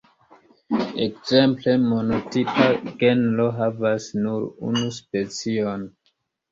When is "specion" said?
5.01-5.91